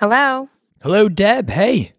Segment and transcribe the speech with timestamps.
[0.00, 0.48] Hello.
[0.80, 1.50] Hello, Deb.
[1.50, 1.90] Hey.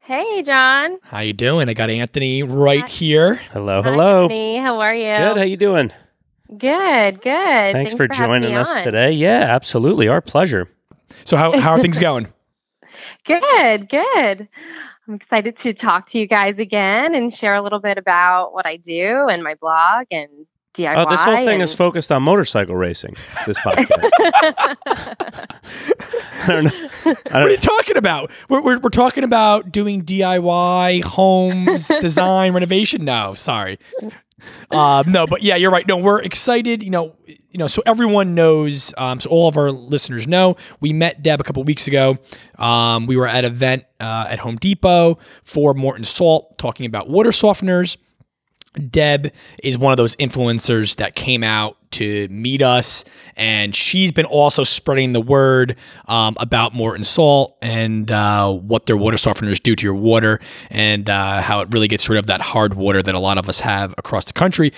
[0.00, 0.98] Hey, John.
[1.04, 1.68] How you doing?
[1.68, 2.88] I got Anthony right Hi.
[2.88, 3.34] here.
[3.52, 4.22] Hello, Hi, hello.
[4.24, 4.58] Anthony.
[4.58, 5.14] How are you?
[5.14, 5.36] Good.
[5.36, 5.92] How you doing?
[6.48, 7.72] Good, good.
[7.72, 8.82] Thanks, for, having joining us on.
[8.82, 9.12] today.
[9.12, 10.08] Yeah, absolutely.
[10.08, 10.68] Our pleasure.
[11.24, 12.26] So how how are things going?
[13.24, 14.48] Good, good.
[15.06, 18.66] I'm excited to talk to you guys again and share a little bit about what
[18.66, 21.06] I do and my blog and DIY.
[21.06, 21.62] Oh, this whole thing and...
[21.62, 23.16] is focused on motorcycle racing.
[23.46, 24.10] This podcast.
[26.44, 26.88] I don't know.
[27.04, 28.30] I What are you don't, talking about?
[28.48, 33.04] We're, we're, we're talking about doing DIY homes, design, renovation.
[33.04, 33.78] No, sorry.
[34.70, 35.86] Um, no, but yeah, you're right.
[35.88, 36.82] No, we're excited.
[36.82, 37.66] You know, you know.
[37.66, 38.92] So everyone knows.
[38.98, 40.56] Um, so all of our listeners know.
[40.80, 42.18] We met Deb a couple weeks ago.
[42.58, 47.08] Um, we were at an event uh, at Home Depot for Morton Salt, talking about
[47.08, 47.96] water softeners.
[48.90, 49.32] Deb
[49.62, 53.04] is one of those influencers that came out to meet us,
[53.36, 55.76] and she's been also spreading the word
[56.08, 61.08] um, about Morton Salt and uh, what their water softeners do to your water, and
[61.08, 63.60] uh, how it really gets rid of that hard water that a lot of us
[63.60, 64.72] have across the country.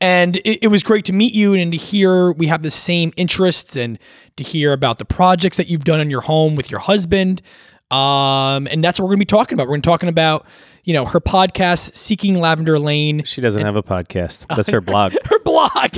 [0.00, 3.12] And it, it was great to meet you and to hear we have the same
[3.16, 3.98] interests and
[4.36, 7.42] to hear about the projects that you've done in your home with your husband.
[7.90, 9.66] Um, and that's what we're going to be talking about.
[9.66, 10.46] We're going to be talking about,
[10.84, 14.46] you know, her podcast, Seeking Lavender Lane, she doesn't have a podcast.
[14.54, 15.12] That's her blog.
[15.24, 15.70] her blog.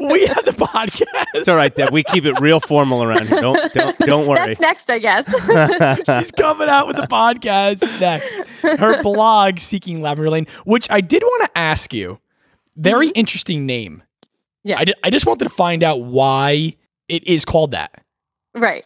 [0.00, 1.24] we have the podcast.
[1.34, 1.92] It's all right, Deb.
[1.92, 3.40] We keep it real formal around here.
[3.40, 4.54] Don't don't don't worry.
[4.54, 5.28] That's next, I guess.
[6.18, 8.34] She's coming out with the podcast next.
[8.62, 12.20] Her blog, Seeking Lavender Lane, which I did want to ask you.
[12.76, 14.02] Very interesting name.
[14.62, 14.78] Yeah.
[14.78, 16.76] I, di- I just wanted to find out why
[17.08, 18.02] it is called that.
[18.54, 18.84] Right.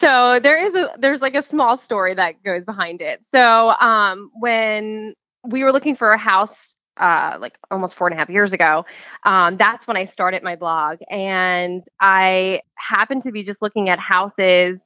[0.00, 3.20] So there is a there's like a small story that goes behind it.
[3.34, 5.14] So um when
[5.44, 8.86] we were looking for a house uh like almost four and a half years ago,
[9.24, 10.98] um, that's when I started my blog.
[11.10, 14.80] And I happened to be just looking at houses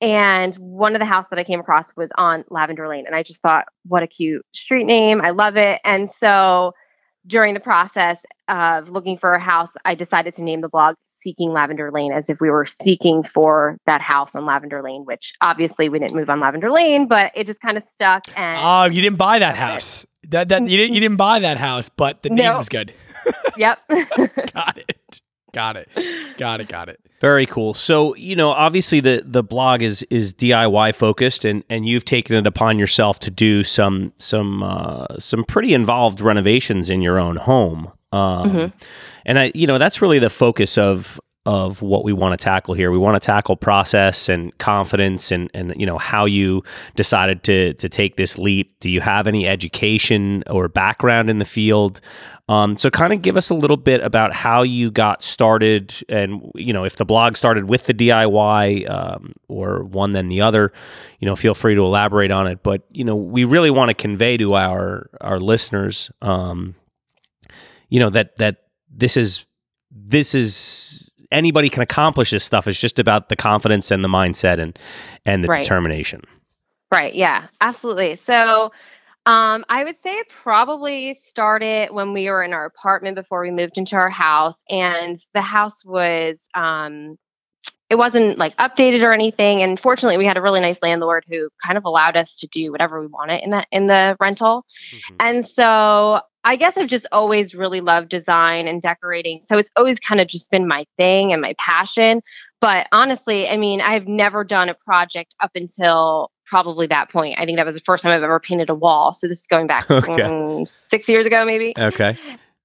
[0.00, 3.06] and one of the houses that I came across was on Lavender Lane.
[3.06, 5.20] And I just thought, what a cute street name.
[5.22, 5.80] I love it.
[5.84, 6.72] And so
[7.26, 8.18] during the process
[8.48, 12.28] of looking for a house, I decided to name the blog Seeking Lavender Lane as
[12.28, 16.28] if we were seeking for that house on Lavender Lane, which obviously we didn't move
[16.28, 18.24] on Lavender Lane, but it just kind of stuck.
[18.36, 20.04] And Oh, you didn't buy that house.
[20.28, 22.56] That that you didn't you didn't buy that house, but the name No.
[22.58, 22.92] was good.
[23.56, 23.78] yep.
[24.54, 25.20] got it.
[25.52, 25.88] Got it.
[26.36, 26.68] Got it.
[26.68, 27.00] Got it.
[27.20, 27.72] Very cool.
[27.74, 32.36] So, you know, obviously the the blog is is DIY focused and and you've taken
[32.36, 37.36] it upon yourself to do some some uh, some pretty involved renovations in your own
[37.36, 37.90] home.
[38.14, 38.72] Um, Mhm.
[39.26, 42.72] and I you know, that's really the focus of of what we want to tackle
[42.72, 42.90] here.
[42.90, 46.62] We want to tackle process and confidence and and you know, how you
[46.96, 48.72] decided to to take this leap.
[48.80, 52.00] Do you have any education or background in the field?
[52.48, 56.50] Um, so kind of give us a little bit about how you got started and,
[56.54, 60.70] you know, if the blog started with the DIY um, or one then the other,
[61.20, 62.62] you know, feel free to elaborate on it.
[62.62, 66.74] But, you know, we really want to convey to our, our listeners, um,
[67.88, 68.56] you know, that, that
[68.90, 69.46] this is,
[69.90, 72.66] this is, anybody can accomplish this stuff.
[72.66, 74.78] It's just about the confidence and the mindset and,
[75.24, 75.62] and the Right.
[75.62, 76.22] determination.
[76.92, 77.14] Right.
[77.14, 78.16] Yeah, absolutely.
[78.16, 78.72] So
[79.26, 83.50] um, I would say it probably started when we were in our apartment before we
[83.50, 84.56] moved into our house.
[84.68, 87.18] And the house was, um,
[87.90, 89.62] it wasn't like updated or anything.
[89.62, 92.70] And fortunately, we had a really nice landlord who kind of allowed us to do
[92.70, 94.64] whatever we wanted in the in the rental.
[95.20, 99.40] And so I guess I've just always really loved design and decorating.
[99.46, 102.20] So it's always kind of just been my thing and my passion.
[102.60, 107.38] But honestly, I mean, I've never done a project up until probably that point.
[107.38, 109.12] I think that was the first time I've ever painted a wall.
[109.14, 110.12] So this is going back Okay.
[110.22, 111.72] mm, six years ago, maybe.
[111.78, 112.18] Okay.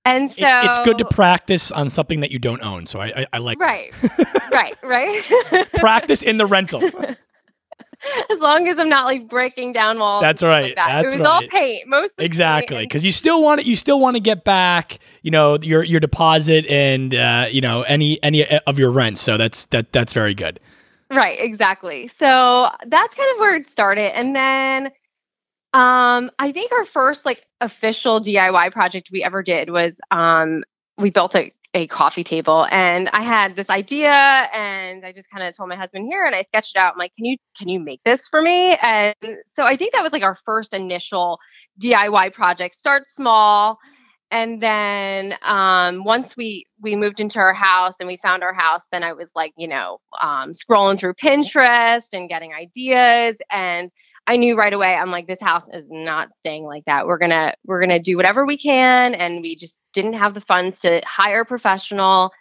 [0.06, 2.86] And so It- it's good to practice on something that you don't own.
[2.86, 3.94] So I I, I like right,
[4.52, 5.70] right, right.
[5.76, 6.82] practice in the rental.
[8.32, 10.22] as long as I'm not like breaking down walls.
[10.22, 11.04] That's right, Like that.
[11.04, 13.68] that's it was all paint, mostly Exactly, because you still want it.
[13.68, 17.82] You still want to get back, you know, your your deposit and uh, you know
[17.84, 19.18] any any of your rent.
[19.18, 20.60] So that's that that's very good.
[21.12, 22.10] Right, exactly.
[22.20, 24.16] So that's kind of where it started.
[24.18, 24.88] And then
[25.74, 30.64] um I think our first like official DIY project we ever did was um
[30.98, 35.44] we built a, a coffee table and I had this idea and I just kind
[35.48, 36.94] of told my husband here and I sketched it out.
[36.94, 38.76] I'm like, can you can you make this for me?
[38.78, 39.16] And
[39.56, 41.40] so I think that was like our first initial
[41.80, 42.78] DIY project.
[42.80, 43.78] Start small
[44.32, 48.82] and then um, once we we moved into our house and we found our house
[48.92, 53.92] then i was like you know um, scrolling through pinterest and getting ideas and
[54.28, 57.54] i knew right away i'm like this house is not staying like that we're gonna
[57.66, 61.42] we're gonna do whatever we can and we just didn't have the funds to hire
[61.42, 62.32] a professional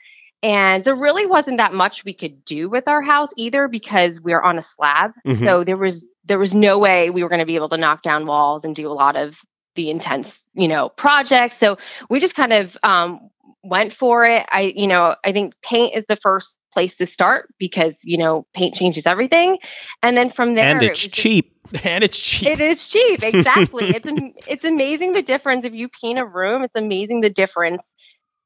[0.43, 4.33] And there really wasn't that much we could do with our house either because we
[4.33, 5.13] are on a slab.
[5.27, 5.45] Mhm.
[5.45, 8.03] So there was there was no way we were going to be able to knock
[8.03, 9.37] down walls and do a lot of
[9.77, 11.57] the intense, you know, projects.
[11.59, 11.79] So
[12.11, 13.31] we just kind of um,
[13.65, 14.45] went for it.
[14.51, 18.47] I, you know, I think paint is the first place to start because you know
[18.55, 19.59] paint changes everything,
[20.03, 21.55] and then from there, and it it's just- cheap.
[21.85, 22.49] and it's cheap.
[22.49, 23.89] it is cheap, exactly.
[23.95, 26.63] it's am- it's amazing the difference if you paint a room.
[26.63, 27.83] It's amazing the difference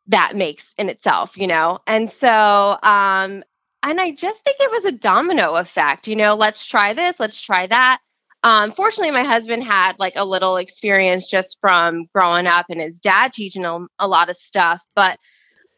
[0.09, 1.79] that makes in itself, you know.
[1.87, 3.45] And so, um,
[3.85, 6.09] and I just think it was a domino effect.
[6.09, 8.01] You know, let's try this, let's try that.
[8.45, 13.01] Um, fortunately, my husband had like a little experience just from growing up and his
[13.01, 15.19] dad teaching him a lot of stuff, but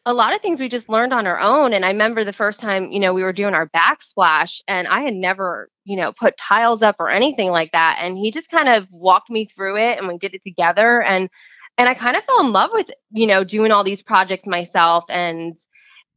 [0.07, 1.73] a lot of things we just learned on our own.
[1.73, 5.01] And I remember the first time, you know, we were doing our backsplash and I
[5.01, 8.01] had never, you know, put tiles up or anything like that.
[8.03, 11.03] And he just kind of walked me through it and we did it together.
[11.03, 11.31] And,
[11.79, 15.05] and I kind of fell in love with, you know, doing all these projects myself.
[15.09, 15.55] And,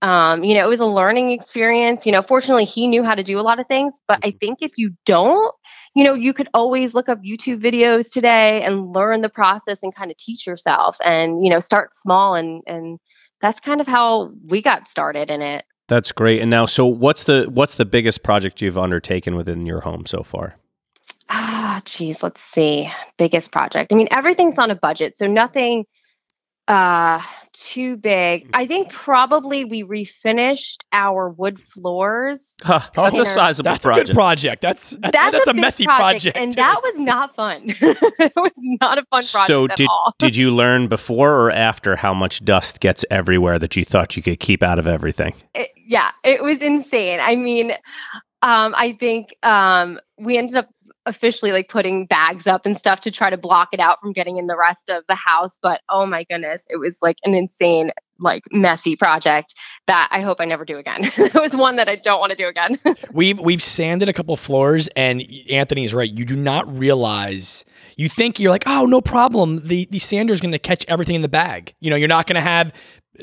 [0.01, 2.05] um, you know, it was a learning experience.
[2.05, 3.93] You know, fortunately, he knew how to do a lot of things.
[4.05, 5.55] But I think if you don't,
[5.95, 9.95] you know, you could always look up YouTube videos today and learn the process and
[9.95, 12.99] kind of teach yourself and, you know, start small and, and,
[13.41, 15.65] that's kind of how we got started in it.
[15.87, 16.41] That's great.
[16.41, 20.21] And now, so what's the what's the biggest project you've undertaken within your home so
[20.21, 20.57] far?
[21.29, 22.89] Ah, geez, let's see.
[23.17, 23.91] Biggest project.
[23.91, 25.85] I mean, everything's on a budget, so nothing
[26.67, 27.21] uh
[27.59, 28.49] too big.
[28.53, 32.39] I think probably we refinished our wood floors.
[32.61, 34.09] Huh, that's a sizable That's project.
[34.09, 34.61] a good project.
[34.61, 36.37] That's that- That's, that's, a, big messy project.
[36.37, 37.63] and that was not fun.
[37.81, 40.13] it was not a fun project so at did all.
[40.19, 44.21] did you learn before or after how much dust gets everywhere that you thought you
[44.21, 45.33] could keep out of everything?
[45.55, 47.19] it, yeah, it was insane.
[47.19, 47.71] I mean,
[48.41, 50.69] um, I think um, we ended up
[51.07, 54.37] officially like putting bags up and stuff to try to block it out from getting
[54.37, 55.57] in the rest of the house.
[55.61, 59.55] But oh my goodness, it was like an insane, like messy project
[59.87, 61.05] that I hope I never do again.
[61.17, 62.79] it was one that I don't want to do again.
[63.11, 66.11] We've we've sanded a couple floors, and Anthony is right.
[66.11, 67.65] You do not realize.
[67.95, 69.59] You think you're like, oh, no problem.
[69.63, 71.73] The the sander's going to catch everything in the bag.
[71.79, 72.73] You know, you're not going to have.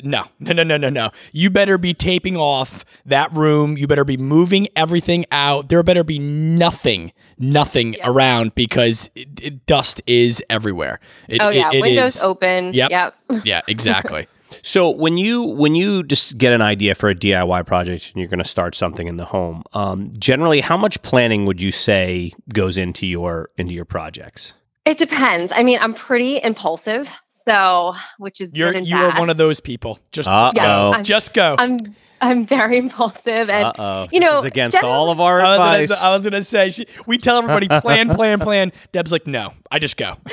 [0.03, 1.11] No, no, no, no, no, no.
[1.31, 3.77] You better be taping off that room.
[3.77, 5.69] You better be moving everything out.
[5.69, 8.09] There better be nothing, nothing Yeah.
[8.09, 10.99] around because it, it, dust is everywhere.
[11.27, 12.73] It, oh yeah, it- it windows is- open.
[12.73, 12.91] Yep.
[12.91, 13.15] Yep.
[13.45, 14.27] Yeah, exactly.
[14.61, 18.29] So when you when you just get an idea for a DIY project and you're
[18.29, 22.31] going to start something in the home, um, generally, how much planning would you say
[22.53, 24.53] goes into your into your projects?
[24.85, 25.51] It depends.
[25.53, 27.09] I mean, I'm pretty impulsive,
[27.47, 29.15] so which is You're you bad.
[29.15, 29.99] are one of those people.
[30.11, 30.51] Just, Uh-oh.
[30.51, 30.91] just go.
[30.91, 31.55] I'm- just go.
[31.57, 31.77] I'm
[32.21, 35.57] I'm very impulsive and Uh oh, you this know, is against all of our I
[35.57, 35.57] was,
[35.91, 35.99] advice.
[36.01, 38.71] gonna, I was gonna say she, we tell everybody plan, plan, plan.
[38.91, 40.15] Deb's like, no, I just go.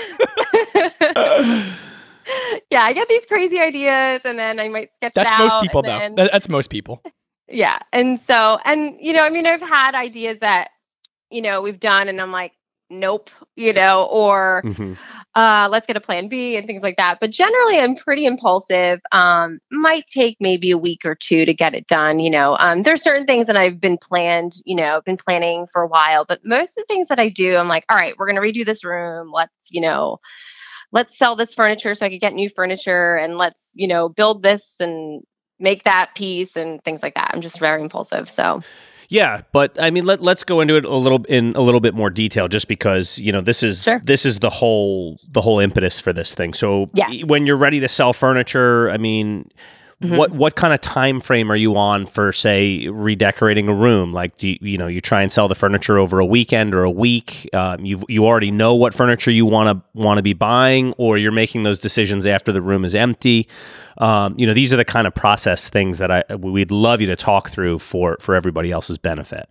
[2.71, 5.81] yeah, I get these crazy ideas and then I might sketch That's it most people,
[5.81, 5.99] and though.
[5.99, 7.03] then- That- That's most people.
[7.49, 7.79] yeah.
[7.93, 10.71] And so, and, you know, I mean, I've had ideas that,
[11.31, 12.53] you know, we've done and I'm like,
[12.91, 14.97] nope, you know, or Mhm.
[15.35, 17.19] Uh, let's get a plan B and things like that.
[17.21, 19.01] But generally, I'm pretty impulsive.
[19.13, 22.19] Um, might take maybe a week or two to get it done.
[22.19, 25.83] You know, um, there's certain things that I've been planned, you know, been planning for
[25.83, 26.25] a while.
[26.27, 28.67] But most of the things that I do, I'm like, all right, we're gonna redo
[28.67, 29.31] this room.
[29.33, 30.19] Let's, you know,
[30.93, 34.43] let's sell this furniture so I could get new furniture, and let's, you know, build
[34.43, 35.23] this and
[35.59, 37.31] make that piece and things like that.
[37.33, 38.29] I'm just very impulsive.
[38.29, 38.61] So
[39.13, 41.95] Yeah, but I mean, let let's go into it a little in a little bit
[41.95, 44.01] more detail, just because you know this is Sure.
[44.03, 46.55] this is the whole the whole impetus for this thing.
[46.55, 47.09] So Yeah.
[47.27, 49.51] when you're ready to sell furniture, I mean.
[50.03, 50.17] Mhm.
[50.17, 54.13] What what kind of time frame are you on for say redecorating a room?
[54.13, 56.83] Like do you, you know you try and sell the furniture over a weekend or
[56.83, 57.49] a week?
[57.53, 61.19] Um, you you already know what furniture you want to want to be buying, or
[61.19, 63.49] you're making those decisions after the room is empty.
[63.99, 67.07] Um, you know these are the kind of process things that I we'd love you
[67.07, 69.49] to talk through for for everybody else's benefit.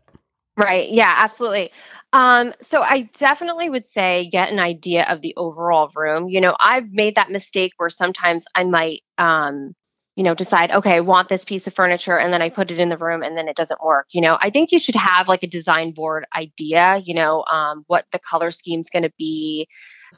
[0.58, 0.90] Right.
[0.90, 1.72] Yeah, absolutely.
[2.14, 6.28] Um, so I definitely would say get an idea of the overall room.
[6.28, 9.76] You know, I've made that mistake where sometimes I might um,
[10.16, 12.80] you know, decide, okay, I want this piece of furniture and then I put it
[12.80, 14.08] in the room and then it doesn't work.
[14.12, 17.84] You know, I think you should have like a design board idea, you know, um,
[17.88, 19.68] what the color scheme's gonna be.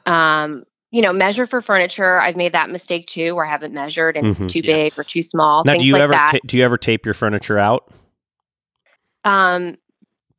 [0.06, 2.20] Um, you know, measure for furniture.
[2.20, 4.44] I've made that mistake too, where I haven't measured and Mhm.
[4.44, 5.64] it's too big or too small.
[5.64, 7.90] Now, do you like ever ta- do you ever tape your furniture out?
[9.24, 9.76] um,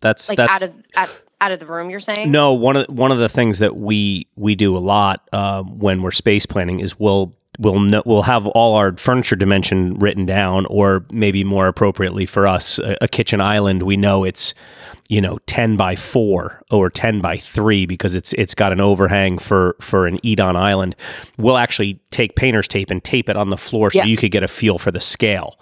[0.02, 1.90] That's like that's out of out, out of the room.
[1.90, 2.32] You're saying?
[2.32, 6.02] no one of one of the things that we we do a lot um, when
[6.02, 10.66] we're space planning is we'll we'll know, we'll have all our furniture dimension written down,
[10.68, 13.84] or maybe more appropriately for us, a, a kitchen island.
[13.84, 14.54] We know it's
[15.10, 19.38] you know ten by four or ten by three because it's it's got an overhang
[19.38, 20.96] for for an eat on island.
[21.38, 24.06] We'll actually take painter's tape and tape it on the floor so Yeah.
[24.06, 25.60] you could get a feel for the scale.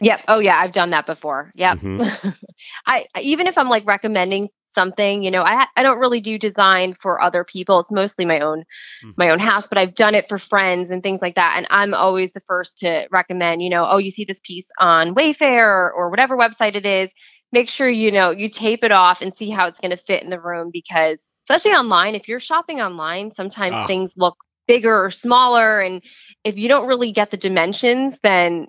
[0.00, 0.20] Yep.
[0.28, 1.52] Oh yeah, I've done that before.
[1.56, 1.78] Yep.
[1.78, 2.36] Mhm.
[2.86, 6.94] I even if I'm like recommending something, you know, I I don't really do design
[7.02, 7.80] for other people.
[7.80, 8.64] It's mostly my own
[9.04, 9.14] Mm.
[9.16, 11.54] my own house, but I've done it for friends and things like that.
[11.56, 15.14] And I'm always the first to recommend, you know, oh, you see this piece on
[15.14, 17.10] Wayfair or, or whatever website it is,
[17.52, 20.22] make sure you know you tape it off and see how it's going to fit
[20.22, 21.18] in the room because
[21.48, 23.86] especially online, if you're shopping online, sometimes Ah.
[23.86, 24.36] things look
[24.68, 26.02] bigger or smaller and
[26.44, 28.66] if you don't really get the dimensions, then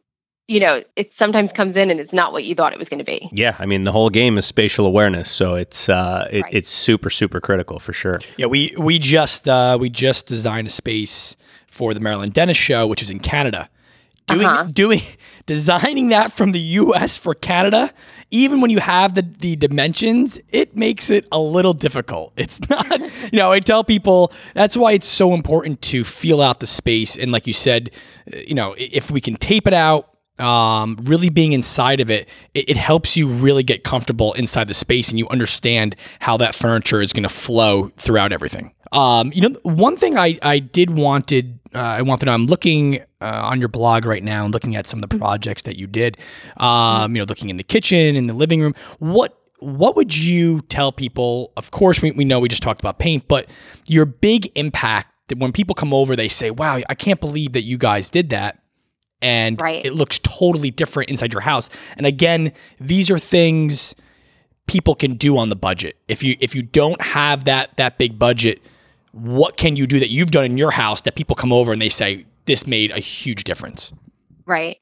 [0.47, 2.99] you know, it sometimes comes in and it's not what you thought it was going
[2.99, 3.29] to be.
[3.33, 6.53] Yeah, I mean the whole game is spatial awareness, so it's uh, it, Right.
[6.53, 8.19] it's super super critical for sure.
[8.37, 11.35] Yeah, we we just uh, we just designed a space
[11.67, 13.69] for the Marilyn Denis Show, which is in Canada.
[14.27, 14.63] Doing Uh-huh.
[14.73, 14.99] doing
[15.45, 17.17] designing that from the U.S.
[17.17, 17.93] for Canada,
[18.29, 22.33] even when you have the the dimensions, it makes it a little difficult.
[22.37, 22.99] It's not,
[23.31, 23.51] you know.
[23.53, 27.47] I tell people that's why it's so important to feel out the space, and like
[27.47, 27.91] you said,
[28.33, 30.09] uh, you know, if we can tape it out.
[30.39, 34.75] Um, really being inside of it, it, it helps you really get comfortable inside the
[34.75, 38.71] space and you understand how that furniture is going to flow throughout everything.
[38.91, 42.45] Um, you know, one thing I, I did wanted, uh, I wanted to know, I'm
[42.45, 45.77] looking uh, on your blog right now and looking at some of the projects that
[45.77, 46.17] you did,
[46.57, 48.75] um, you know, looking in the kitchen, in the living room.
[48.99, 51.51] What, what would you tell people?
[51.57, 53.49] Of course, we, we know we just talked about paint, but
[53.87, 57.63] your big impact that when people come over, they say, wow, I can't believe that
[57.63, 58.59] you guys did that
[59.21, 59.85] and Right.
[59.85, 61.69] it looks totally different inside your house.
[61.97, 63.95] And again, these are things
[64.67, 65.95] people can do on the budget.
[66.07, 68.61] If you if you don't have that that big budget,
[69.11, 71.81] what can you do that you've done in your house that people come over and
[71.81, 73.91] they say this made a huge difference?
[74.45, 74.77] Right.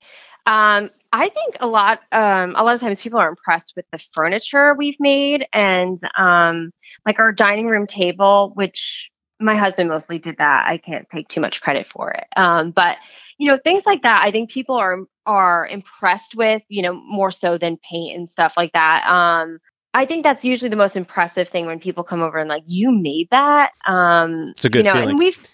[0.48, 4.00] Um, I think a lot um, a lot of times people are impressed with the
[4.13, 6.72] furniture we've made and um,
[7.06, 10.65] like our dining room table, which my husband mostly did that.
[10.68, 12.25] I can't take too much credit for it.
[12.36, 12.98] Um, but
[13.38, 17.32] you know, things like that, I think people are are impressed with, you know, more
[17.32, 19.06] so than paint and stuff like that.
[19.08, 19.60] Um,
[19.94, 22.92] I think that's usually the most impressive thing when people come over and like, you
[22.92, 23.72] made that.
[23.86, 25.10] Um, It's a good you know, feeling.
[25.12, 25.48] and we've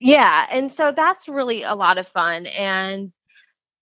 [0.00, 2.46] yeah, and so that's really a lot of fun.
[2.46, 3.12] And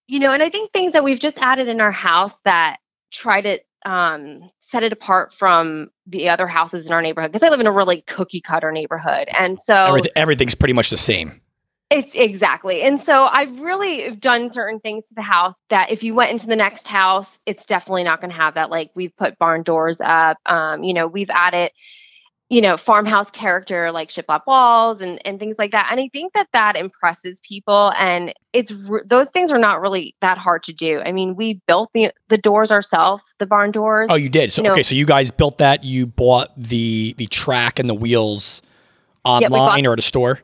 [0.06, 2.76] you know, and I think things that we've just added in our house that
[3.11, 7.50] try to um, set it apart from the other houses in our neighborhood because I
[7.50, 11.41] live in a really cookie cutter neighborhood, and so Everyth- everything's pretty much the same.
[11.92, 12.82] It's exactly.
[12.82, 16.46] And so I've really done certain things to the house that if you went into
[16.46, 18.70] the next house, it's definitely not going to have that.
[18.70, 20.38] Like we've put barn doors up.
[20.46, 21.70] Um, you know, we've added,
[22.49, 25.88] you know, farmhouse character like shiplap walls and and things like that.
[25.90, 27.92] And I think that that impresses people.
[27.96, 31.00] And it's r- those things are not really that hard to do.
[31.04, 34.08] I mean, we built the the doors ourselves, the barn doors.
[34.11, 34.52] Oh, you did.
[34.52, 35.82] So You know- okay, so you guys built that.
[35.84, 38.61] You bought the the track and the wheels
[39.25, 40.40] online or at a store.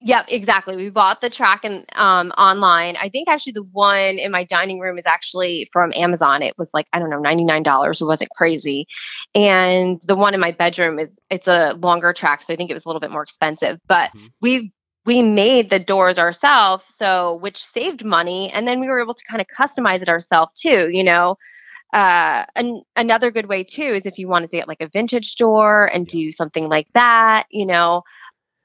[0.00, 0.76] Yep, exactly.
[0.76, 2.96] We bought the track and um online.
[2.96, 6.42] I think actually the one in my dining room is actually from Amazon.
[6.42, 8.00] It was like I don't know, ninety nine dollars.
[8.00, 8.86] It wasn't crazy,
[9.34, 12.74] and the one in my bedroom is it's a longer track, so I think it
[12.74, 13.80] was a little bit more expensive.
[13.88, 14.32] But Mhm.
[14.40, 14.72] we
[15.04, 19.24] we made the doors ourselves, so which saved money, and then we were able to
[19.28, 20.90] kind of customize it ourselves too.
[20.92, 21.36] You know,
[21.92, 25.36] uh, an, another good way too is if you wanted to get like a vintage
[25.36, 27.46] door and do something like that.
[27.50, 28.02] You know,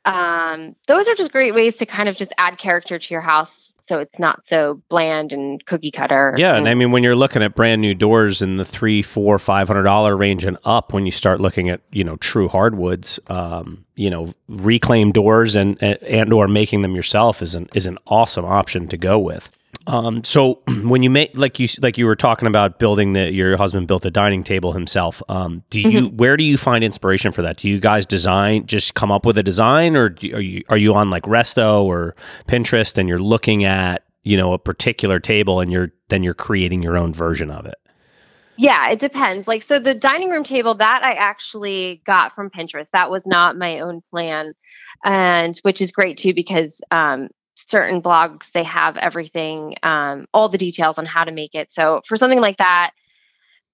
[0.05, 3.74] um, those are just great ways to kind of just add character to your house
[3.86, 6.33] so it's not so bland and cookie cutter.
[6.38, 9.38] Yeah, and I mean when you're looking at brand new doors in the three, four,
[9.39, 13.19] five hundred dollar range and up, when you start looking at you know true hardwoods,
[13.27, 17.86] um, you know reclaimed doors and and, and or making them yourself is an is
[17.86, 19.50] an awesome option to go with.
[19.88, 23.58] Um, so when you make like you like you were talking about building that your
[23.58, 25.22] husband built a dining table himself.
[25.30, 27.58] Um, do you where do you find inspiration for that?
[27.58, 30.77] Do you guys design just come up with a design, or do, are you are
[30.77, 32.15] you on like Resto or
[32.48, 36.82] Pinterest and you're looking at you know a particular table and you're then you're creating
[36.82, 37.75] your own version of it?
[38.56, 39.48] Yeah, it depends.
[39.48, 43.58] Like, so the dining room table that I actually got from Pinterest, that was not
[43.58, 44.53] my own plan.
[45.03, 47.30] And which is great too, because um,
[47.67, 51.72] certain blogs, they have everything, um, all the details on how to make it.
[51.72, 52.91] So for something like that,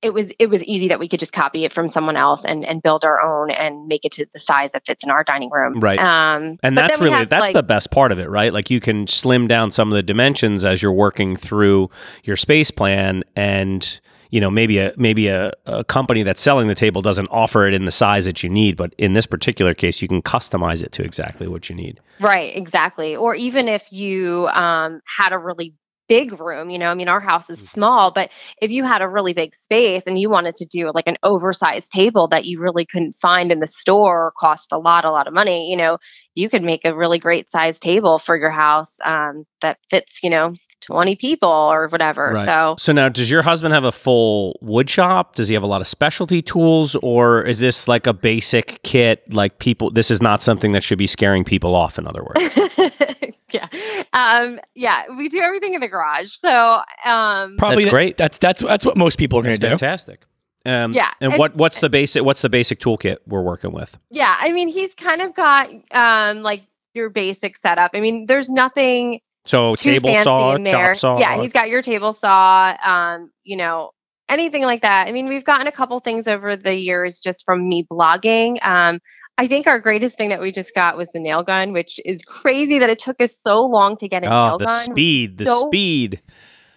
[0.02, 2.66] it was it was easy that we could just copy it from someone else and
[2.66, 5.50] and build our own and make it to the size that fits in our dining
[5.52, 5.80] room.
[5.82, 6.00] Right.
[6.00, 8.54] Um, And that's really have, that's like- the best part of it, right?
[8.54, 11.90] Like you can slim down some of the dimensions as you're working through
[12.24, 16.76] your space plan and you know maybe a maybe a, a company that's selling the
[16.76, 20.02] table doesn't offer it in the size that you need but in this particular case
[20.02, 23.16] you can customize it to exactly what you need Right, exactly.
[23.16, 25.74] Or even if you um, had a really
[26.10, 28.30] big room, you know, I mean, our house is small, but
[28.62, 31.92] if you had a really big space and you wanted to do like an oversized
[31.92, 35.28] table that you really couldn't find in the store or cost a lot, a lot
[35.28, 35.98] of money, you know,
[36.36, 40.30] you could make a really great sized table for your house um, that fits, you
[40.30, 42.32] know, 20 people or whatever.
[42.34, 42.46] Right.
[42.46, 45.36] So So now, does your husband have a full wood shop?
[45.36, 49.24] Does he have a lot of specialty tools, or is this like a basic kit?
[49.34, 51.98] Like people, this is not something that should be scaring people off.
[52.00, 52.54] In other words,
[53.52, 53.68] yeah.
[54.14, 56.32] Um, yeah, we do everything in the garage.
[56.38, 58.18] So um Probably That's great.
[58.18, 59.68] That's that's that's what most people are going to do.
[59.68, 60.22] fantastic.
[60.66, 64.00] Um, Yeah, And and- what what's the basic what's the basic toolkit we're working with?
[64.10, 67.92] yeah, I mean he's kind of got um like your basic setup.
[67.94, 71.18] I mean, there's nothing So too table saw, chop saw.
[71.18, 73.90] Yeah, he's got your table saw, um, you know,
[74.30, 75.08] anything like that.
[75.08, 78.64] I mean, we've gotten a couple things over the years just from me blogging.
[78.64, 79.00] Um,
[79.40, 82.22] I think our greatest thing that we just got was the nail gun, which is
[82.22, 84.80] crazy that it took us so long to get a oh, nail the gun.
[84.82, 86.22] speed, the So- speed.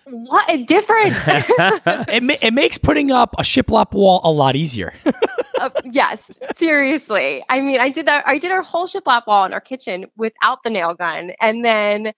[0.05, 1.17] What a difference!
[1.29, 4.93] It, ma- it makes putting up a shiplap wall a lot easier.
[5.61, 6.19] Uh, yes,
[6.57, 7.45] seriously.
[7.49, 8.26] I mean, I did that.
[8.26, 12.12] I did our whole shiplap wall in our kitchen without the nail gun, and then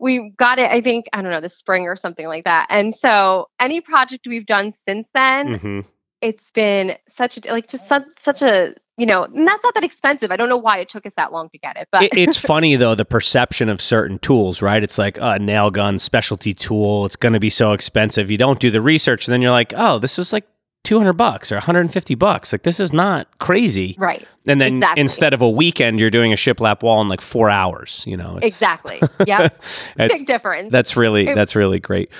[0.00, 0.70] we got it.
[0.70, 2.66] I think I don't know the spring or something like that.
[2.70, 5.80] And so, any project we've done since then, hmm
[6.20, 9.84] it's been such a like just such, such a you know, and that's not that
[9.84, 10.30] expensive.
[10.30, 12.36] I don't know why it took us that long to get it, but It, it's
[12.52, 14.82] funny though the perception of certain tools, right?
[14.82, 17.06] It's like a nail gun, specialty tool.
[17.06, 18.30] It's going to be so expensive.
[18.30, 20.46] You don't do the research, and then you're like, oh, this was like.
[20.90, 22.52] 200 bucks or 150 bucks.
[22.52, 23.94] Like this is not crazy.
[23.96, 25.00] right, And then Exactly.
[25.00, 28.02] instead of a weekend, you're doing a shiplap wall in like four hours.
[28.08, 29.00] You know, it's, exactly.
[29.26, 29.44] Yeah.
[29.44, 30.72] it's- big difference.
[30.72, 32.10] that's really It- that's really great.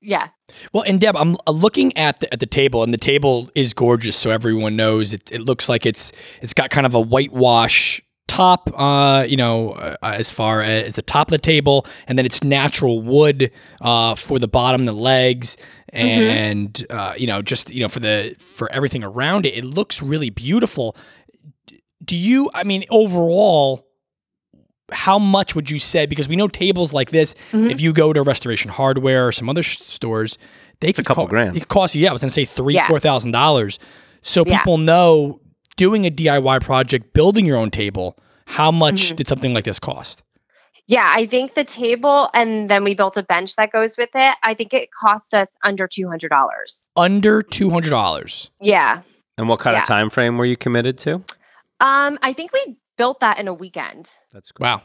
[0.00, 0.28] yeah,
[0.72, 3.74] Well, and Deb, I'm uh, looking at the, at the table, and the table is
[3.74, 5.30] gorgeous, so everyone knows it.
[5.32, 8.00] It looks like it's it's got kind of a whitewash
[8.36, 12.24] top, uh, you know, uh, as far as the top of the table, and then
[12.26, 15.56] it's natural wood uh, for the bottom, the legs,
[15.92, 19.56] and uh, you know, just you know, for the for everything around it.
[19.56, 20.96] It looks really beautiful.
[22.04, 22.50] Do you?
[22.54, 23.86] I mean, overall.
[24.94, 26.04] How much would you say?
[26.04, 27.70] Because we know tables like this, Mhm.
[27.70, 30.36] if you go to Restoration Hardware or some other sh- stores,
[30.80, 31.56] they cost a couple co- grand.
[31.56, 32.88] It could cost you, yeah, I was gonna say three, Yeah.
[32.88, 33.78] four thousand dollars.
[34.20, 34.58] So Yeah.
[34.58, 35.40] people know
[35.76, 38.16] doing a DIY project, building your own table.
[38.46, 39.16] How much Mhm.
[39.16, 40.22] did something like this cost?
[40.88, 41.10] yeah.
[41.14, 44.34] I think the table, and then we built a bench that goes with it.
[44.42, 46.88] I think it cost us under two hundred dollars.
[46.96, 48.50] Under two hundred dollars.
[48.60, 49.00] Yeah.
[49.38, 49.82] And what kind Yeah.
[49.82, 51.22] of time frame were you committed to?
[51.80, 54.08] Um, I think we built that in a weekend.
[54.32, 54.82] That's Wow,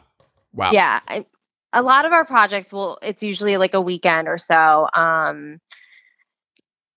[0.54, 0.70] wow.
[0.72, 1.00] Yeah.
[1.06, 1.26] I,
[1.72, 4.88] a lot of our projects will it's usually like a weekend or so.
[4.94, 5.60] Um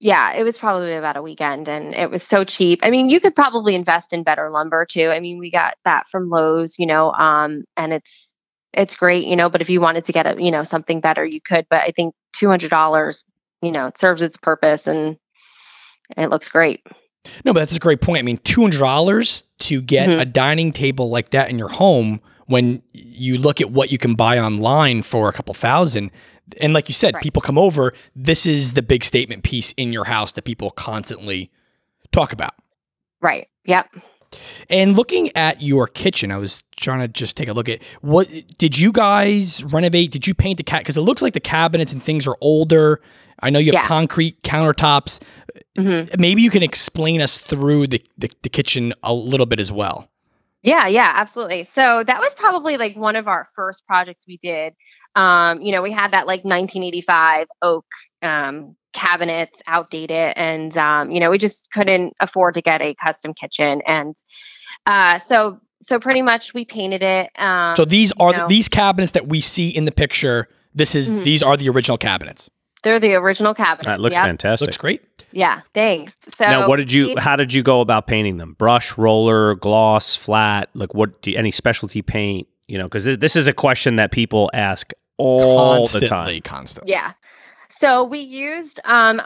[0.02, 2.80] yeah, it was probably about a weekend and it was so cheap.
[2.82, 5.10] I mean, you could probably invest in better lumber too.
[5.10, 8.28] I mean, we got that from Lowe's, you know, um and it's
[8.74, 11.24] it's great, you know, but if you wanted to get a, you know, something better,
[11.24, 13.24] you could, but I think $200,
[13.62, 15.18] you know, it serves its purpose and
[16.18, 16.82] it looks great.
[17.46, 18.20] No, but that's a great point.
[18.20, 20.22] I mean, two hundred dollars to get Mhm.
[20.22, 22.20] a dining table like that in your home.
[22.47, 26.12] When you look at what you can buy online for a couple thousand,
[26.60, 27.23] and like you said, Right.
[27.23, 27.93] people come over.
[28.15, 31.49] This is the big statement piece in your house that people constantly
[32.12, 32.54] talk about.
[33.21, 33.47] Right.
[33.65, 33.88] Yep.
[34.69, 38.27] And looking at your kitchen, I was trying to just take a look at what
[38.58, 40.12] did you guys renovate?
[40.12, 40.82] Did you paint the cat?
[40.82, 43.01] Because it looks like the cabinets and things are older.
[43.41, 43.88] I know you have Yeah.
[43.88, 45.19] concrete countertops.
[45.77, 49.71] hmm Maybe you can explain us through the, the, the kitchen a little bit as
[49.71, 50.10] well.
[50.63, 51.67] Yeah, yeah, absolutely.
[51.74, 54.74] So that was probably like one of our first projects we did.
[55.15, 57.86] Um, you know, we had that like 1985 oak
[58.21, 63.34] um, cabinets, outdated, and um, you know, we just couldn't afford to get a custom
[63.34, 64.15] kitchen, and
[64.86, 67.30] uh, so so pretty much we painted it.
[67.38, 70.47] Um, So these are know, these cabinets that we see in the picture.
[70.74, 71.24] This is Mhm.
[71.24, 72.50] these are the original cabinets.
[72.84, 73.86] They're the original cabinets.
[73.88, 74.26] that looks Yep.
[74.26, 74.67] fantastic.
[74.67, 75.02] Looks great.
[75.32, 76.13] Yeah, thanks.
[76.38, 77.15] So now, what did you?
[77.17, 78.54] How did you go about painting them?
[78.58, 80.70] Brush, roller, gloss, flat.
[80.74, 81.22] Like, what?
[81.22, 82.48] Do you, any specialty paint?
[82.67, 86.41] You know, because this is a question that people ask all constantly, the time.
[86.41, 86.91] constantly.
[86.91, 87.13] Yeah.
[87.80, 89.22] So we used um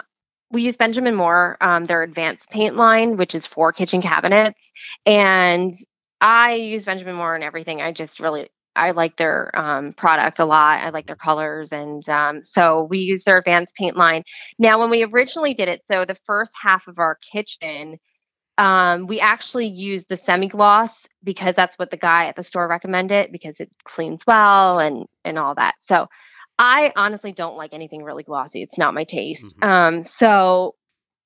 [0.52, 4.72] we used Benjamin Moore, um, their advanced paint line, which is for kitchen cabinets.
[5.06, 5.78] And
[6.22, 7.82] I use Benjamin Moore and everything.
[7.82, 10.84] I just really I like their um, product a lot.
[10.84, 14.24] I like their colors, and um, so we use their advanced paint line.
[14.60, 17.98] Now, when we originally did it, so the first half of our kitchen,
[18.58, 22.68] um, we actually used the semi gloss because that's what the guy at the store
[22.68, 25.76] recommended because it cleans well and and all that.
[25.88, 26.08] So
[26.58, 28.62] I honestly don't like anything really glossy.
[28.62, 29.58] It's not my taste.
[29.60, 29.68] Mhm.
[29.68, 30.76] Um, so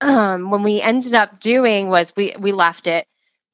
[0.01, 3.05] um, when we ended up doing was we we left it,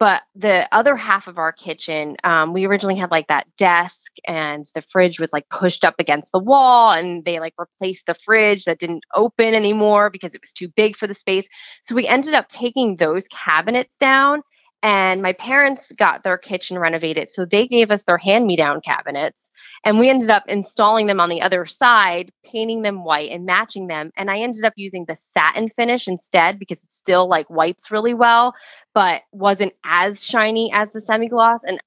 [0.06, 4.70] but the other half of our kitchen, um, we originally had like that desk and
[4.76, 8.66] the fridge was like pushed up against the wall, and they like replaced the fridge
[8.66, 11.48] that didn't open anymore because it was too big for the space.
[11.86, 14.44] So we ended up taking those cabinets down.
[14.86, 17.32] And my parents got their kitchen renovated.
[17.32, 19.50] So they gave us their hand me down cabinets
[19.84, 23.88] And we ended up installing them on the other side, painting them white and matching
[23.88, 24.12] them.
[24.16, 28.14] And I ended up using the satin finish instead because it still like whites really
[28.14, 28.54] well,
[28.94, 31.62] but wasn't as shiny as the semi gloss.
[31.66, 31.82] And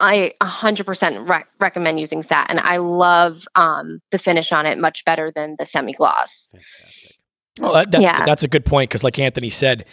[0.00, 2.60] I 100% re- recommend using satin.
[2.62, 6.50] I love um, the finish on it much better than the semi gloss.
[6.52, 7.16] Fantastic.
[7.60, 8.24] Well, that, that, Yeah.
[8.24, 9.84] that's a good point because, like Anthony said,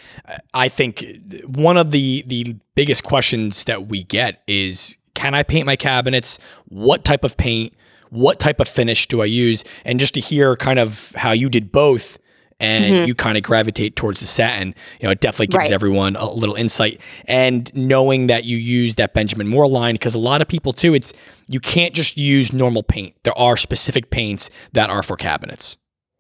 [0.54, 1.06] I think
[1.46, 6.40] one of the the biggest questions that we get is, can I paint my cabinets?
[6.70, 7.74] What type of paint?
[8.10, 9.64] What type of finish do I use?
[9.86, 12.18] And just to hear kind of how you did both,
[12.60, 13.08] and Mhm.
[13.08, 15.72] you kind of gravitate towards the satin, you know, it definitely gives Right.
[15.72, 17.00] everyone a little insight.
[17.26, 20.94] And knowing that you use that Benjamin Moore line, because a lot of people too,
[20.94, 21.12] it's
[21.50, 23.16] you can't just use normal paint.
[23.24, 25.78] There are specific paints that are for cabinets.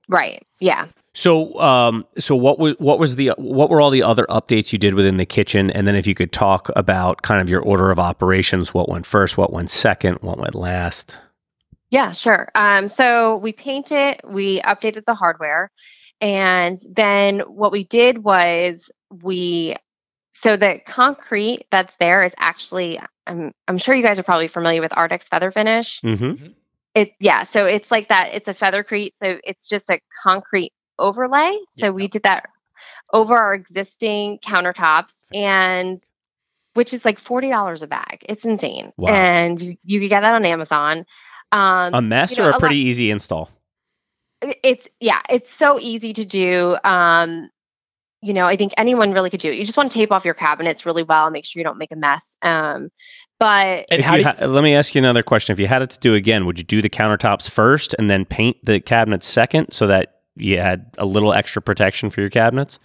[0.10, 0.42] Right.
[0.60, 0.86] Yeah.
[1.13, 4.80] So, um, so what was what was the what were all the other updates you
[4.80, 5.69] did within the kitchen?
[5.69, 9.06] And then if you could talk about kind of your order of operations, what went
[9.06, 11.19] first, what went second, what went last.
[11.89, 12.50] Yeah, sure.
[12.56, 15.69] Um, so we painted, we updated the hardware,
[16.21, 18.89] and then what we did was
[19.21, 19.76] we
[20.34, 24.80] so the concrete that's there is actually I'm I'm sure you guys are probably familiar
[24.80, 26.00] with Ardex feather finish.
[26.02, 26.54] Mm-hmm.
[26.95, 28.30] It yeah, so it's like that.
[28.34, 30.71] It's a feathercrete, so it's just a concrete
[31.02, 31.58] overlay.
[31.80, 31.90] So Yeah.
[31.90, 32.48] we did that
[33.14, 36.02] over our existing countertops, and
[36.76, 38.26] which is like forty dollars a bag.
[38.30, 39.12] It's insane, Wow.
[39.14, 41.06] and you, you can get that on Amazon.
[41.52, 43.50] Um, A mess you know, or a a lot- pretty easy install?
[44.64, 47.48] it's yeah it's so easy to do um
[48.24, 50.26] you know i think anyone really could do it you just want to tape off
[50.26, 52.90] your cabinets really well and make sure you don't make a mess um
[53.40, 55.54] but If how you ha- let me ask you another question.
[55.54, 58.24] If you had it to do again, would you do the countertops first and then
[58.26, 62.80] paint the cabinets second, so that you had a little extra protection for your cabinets?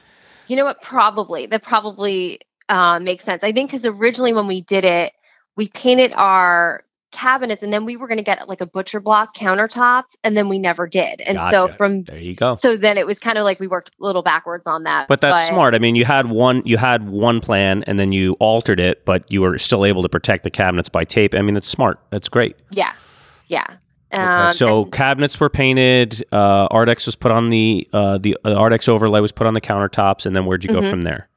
[0.48, 4.60] you know what probably that probably uh, makes sense i think because originally when we
[4.60, 5.12] did it
[5.56, 9.34] we painted our cabinets and then we were going to get like a butcher block
[9.34, 12.56] countertop and then we never did and so from There you go.
[12.56, 15.20] so then it was kind of like we worked a little backwards on that But
[15.20, 15.74] that's smart.
[15.74, 19.24] I mean, you had one you had one plan and then you altered it, but
[19.32, 21.34] you were still able to protect the cabinets by tape.
[21.34, 21.98] I mean, it's smart.
[22.10, 22.56] That's great.
[22.70, 22.92] yeah
[23.48, 23.66] yeah
[24.12, 26.24] Okay, um, so and- cabinets were painted.
[26.32, 29.60] Uh, Ardex was put on the uh, the uh, Ardex overlay was put on the
[29.60, 30.90] countertops, and then where'd you go Mhm.
[30.90, 31.28] from there?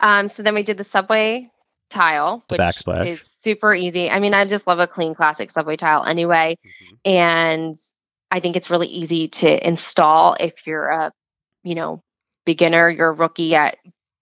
[0.00, 1.48] Um, so then we did the subway
[1.90, 3.06] tile, The which backsplash.
[3.06, 4.10] is super easy.
[4.10, 6.56] I mean, I just love a clean classic subway tile anyway,
[7.04, 7.78] and
[8.30, 11.12] I think it's really easy to install if you're a,
[11.64, 12.02] you know,
[12.46, 13.76] beginner, you're a rookie at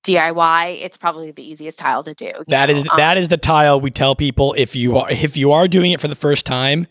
[0.04, 0.78] DIY.
[0.82, 2.26] It's probably the easiest tile to do.
[2.26, 5.10] you That know, is um, that is the tile we tell people if you are
[5.10, 6.86] if you are doing it for the first time,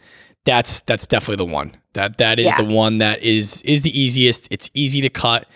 [0.47, 1.73] that's that's definitely the one.
[1.93, 2.57] That that is Yeah.
[2.57, 4.47] the one that is is the easiest.
[4.49, 5.47] It's easy to cut.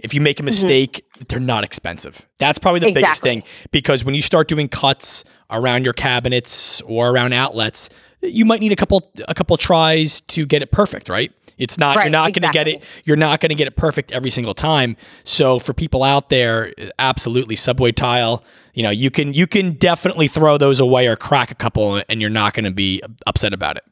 [0.00, 2.26] If you make a mistake, they're not expensive.
[2.38, 3.40] That's probably the biggest Mm-hmm.
[3.40, 7.90] Thing because when you start doing cuts around your cabinets or around outlets,
[8.22, 11.32] you might need a couple a couple tries to get it perfect, right?
[11.58, 13.74] It's not you're Right, not going to get it you're not going to get it
[13.76, 14.96] perfect every single time.
[15.24, 20.28] So for people out there, absolutely subway tile, you know, you can you can definitely
[20.28, 23.76] throw those away or crack a couple and you're not going to be upset about
[23.76, 23.84] it.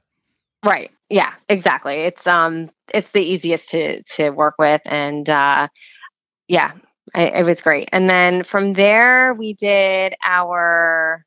[0.67, 0.91] Right.
[1.09, 1.95] Yeah, exactly.
[1.95, 5.69] It's um it's the easiest to to work with and uh
[6.49, 6.73] yeah,
[7.15, 7.89] I, it was great.
[7.93, 11.25] And then from there we did our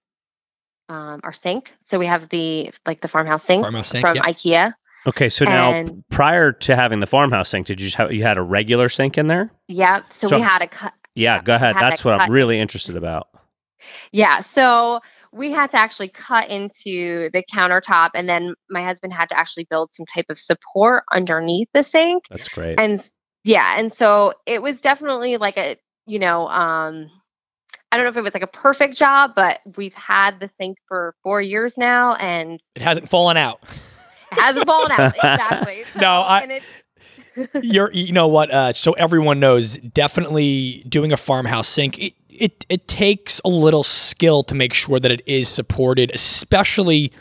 [0.90, 1.72] um our sink.
[1.90, 4.24] So we have the like the farmhouse sink Farmhouse sink, from yeah.
[4.24, 4.74] IKEA.
[5.08, 8.42] Okay, so now prior to having the farmhouse sink, did you have you had a
[8.42, 9.50] regular sink in there?
[9.70, 10.04] Yep.
[10.20, 11.78] So, So- we had a cut Yeah, go ahead.
[11.80, 13.28] That's that what I'm really interested about.
[14.12, 15.00] Yeah, so
[15.32, 19.66] we had to actually cut into the countertop and then my husband had to actually
[19.70, 22.24] build some type of support underneath the sink.
[22.30, 22.80] That's great.
[22.82, 23.04] and
[23.44, 27.10] yeah and so it was definitely like a you know um
[27.92, 30.78] i don't know if it was like a perfect job but we've had the sink
[30.88, 33.62] for four years now and It hasn't fallen out.
[34.32, 36.62] it hasn't fallen out exactly So- No, I-
[37.62, 38.52] You're you know what?
[38.52, 41.98] Uh, so everyone knows definitely doing a farmhouse sink.
[42.04, 47.12] It, it it takes a little skill to make sure that it is supported, especially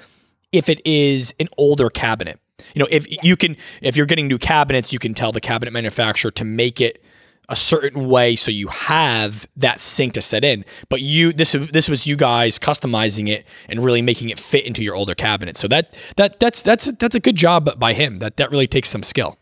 [0.52, 2.40] if it is an older cabinet.
[2.74, 5.70] You know, if you can, if you're getting new cabinets, you can tell the cabinet
[5.70, 7.02] manufacturer to make it
[7.48, 10.64] a certain way so you have that sink to set in.
[10.88, 14.83] But you, this this was you guys customizing it and really making it fit into
[14.83, 15.57] your older cabinet.
[15.57, 18.18] So that that that's that's that's a good job by him.
[18.18, 19.38] That that really takes some skill.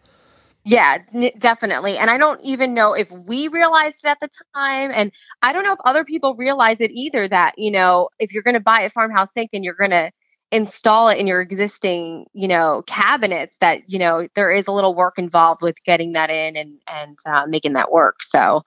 [0.66, 4.90] Yeah n- definitely and i don't even know if we realized it at the time
[4.94, 8.42] and i don't know if other people realize it either that you know if you're
[8.42, 10.10] going to buy a farmhouse sink and you're going to
[10.52, 14.94] install it in your existing you know cabinets that you know there is a little
[14.94, 18.62] work involved with getting that in and and uh, making that work so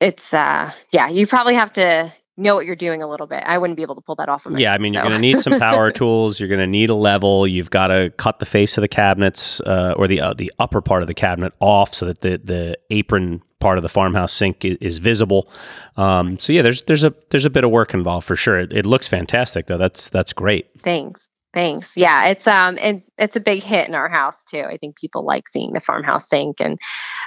[0.00, 3.42] it's uh yeah you probably have to know what you're doing a little bit.
[3.44, 5.20] I wouldn't be able to pull that off of Yeah, I mean, you're going to
[5.20, 6.40] need some power tools.
[6.40, 7.46] You're going to need a level.
[7.46, 10.80] You've got to cut the face of the cabinets uh, or the uh, the upper
[10.80, 14.64] part of the cabinet off so that the the apron part of the farmhouse sink
[14.64, 15.48] is, is visible.
[15.96, 18.58] Um, so yeah, there's there's a there's a bit of work involved for sure.
[18.58, 19.78] It, it looks fantastic though.
[19.78, 20.68] That's that's great.
[20.82, 21.20] Thanks.
[21.52, 21.88] Thanks.
[21.94, 24.62] Yeah, it's um and it's a big hit in our house too.
[24.62, 26.78] I think people like seeing the farmhouse sink and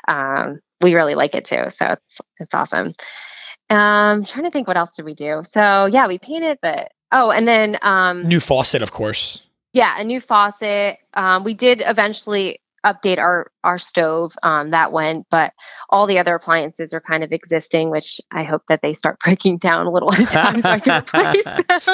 [0.08, 1.65] um we really like it too.
[1.78, 2.93] So it's it's awesome.
[3.74, 5.44] Um trying to think what else did we do?
[5.52, 9.42] So yeah, we painted the oh and then um New faucet, of course.
[9.74, 10.98] yeah, a new faucet.
[11.14, 15.54] Um we did eventually update our our stove um that went but
[15.90, 19.58] all the other appliances are kind of existing which i hope that they start breaking
[19.58, 21.88] down a little at a time so i can replace them that's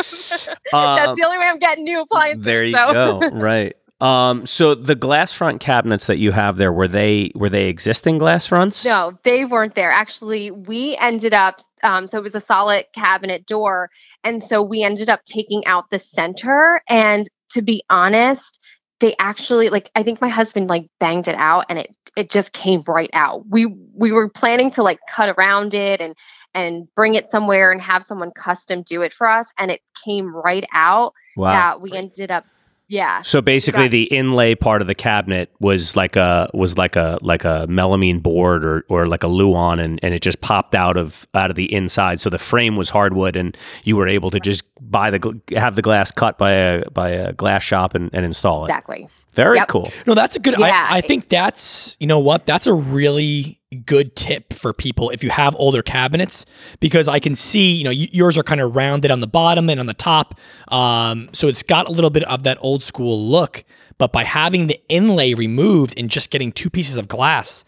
[0.74, 2.92] Um, the only way i'm getting new appliances There you so.
[2.92, 3.20] go.
[3.30, 3.76] Right.
[4.02, 8.18] Um, so the glass front cabinets that you have there were they were they existing
[8.18, 8.86] glass fronts?
[8.86, 9.92] No, they weren't there.
[9.92, 13.90] Actually, we ended up, um, so it was a solid cabinet door.
[14.24, 16.82] And so we ended up taking out the center.
[16.88, 18.60] And to be honest,
[19.02, 22.54] they actually like I think my husband like banged it out and it it just
[22.54, 23.48] came right out.
[23.50, 26.16] We we were planning to like cut around it and
[26.54, 30.34] and bring it somewhere and have someone custom do it for us and it came
[30.36, 31.54] right out Wow.
[31.54, 32.44] that we ended up
[32.90, 33.22] yeah.
[33.22, 37.18] So basically, got- the inlay part of the cabinet was like a was like a
[37.22, 40.98] like a melamine board or, or like a luan, and, and it just popped out
[40.98, 42.20] of out of the inside.
[42.20, 45.82] So the frame was hardwood, and you were able to just buy the have the
[45.82, 48.70] glass cut by a by a glass shop and, and install it.
[48.70, 49.08] Exactly.
[49.36, 49.68] Very Yep.
[49.68, 49.92] cool.
[50.08, 50.56] No, that's a good.
[50.58, 50.88] Yeah.
[50.90, 55.24] I, I think that's you know what that's a really good tip for people if
[55.24, 56.44] you have older cabinets
[56.80, 59.80] because I can see you know yours are kind of rounded on the bottom and
[59.80, 63.64] on the top, um, so it's got a little bit of that old school look.
[64.00, 67.66] But by having the inlay removed and just getting two pieces of glass,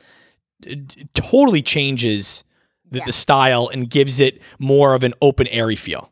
[0.65, 2.43] it, totally changes
[2.89, 3.05] the, Yeah.
[3.05, 6.11] the style and gives it more of an open airy feel.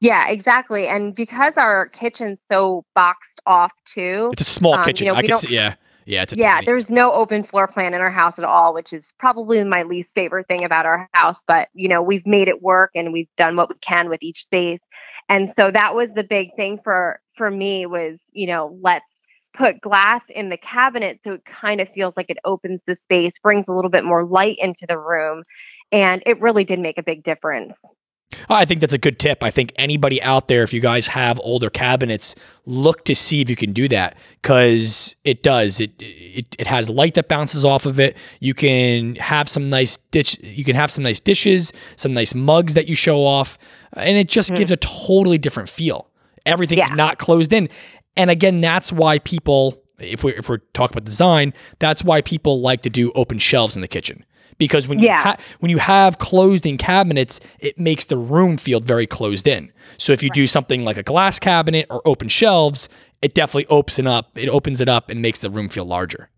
[0.00, 0.86] Yeah, exactly.
[0.86, 5.06] And because our kitchen's so boxed off too, It's a small Um, you kitchen.
[5.08, 5.54] know, I see.
[5.54, 5.74] Yeah,
[6.08, 6.22] yeah.
[6.22, 9.04] It's yeah, tiny- there's no open floor plan in our house at all, which is
[9.18, 11.38] probably my least favorite thing about our house.
[11.46, 14.42] But you know, we've made it work and we've done what we can with each
[14.42, 14.80] space.
[15.28, 19.04] And so that was the big thing for for me was, you know, let's
[19.54, 23.32] put glass in the cabinet so it kind of feels like it opens the space,
[23.42, 25.42] brings a little bit more light into the room.
[25.92, 27.72] And it really did make a big difference.
[28.50, 29.42] I think that's a good tip.
[29.42, 32.34] I think anybody out there, if you guys have older cabinets,
[32.66, 35.80] look to see if you can do that because it does.
[35.80, 38.16] It, it it has light that bounces off of it.
[38.40, 40.38] You can have some nice dish.
[40.42, 43.56] You can have some nice dishes, some nice mugs that you show off,
[43.94, 44.56] and it just Mhm.
[44.56, 46.08] gives a totally different feel.
[46.44, 46.94] Everything's Yeah.
[46.94, 47.68] not closed in,
[48.16, 49.82] and again, that's why people.
[49.98, 53.74] If we're if we're talking about design, that's why people like to do open shelves
[53.74, 54.24] in the kitchen
[54.58, 55.22] because when you Yeah.
[55.22, 59.72] ha- when you have closed in cabinets, it makes the room feel very closed in.
[59.96, 62.88] So if you do something like a glass cabinet or open shelves,
[63.22, 64.36] it definitely opens it up.
[64.36, 66.28] It opens it up and makes the room feel larger.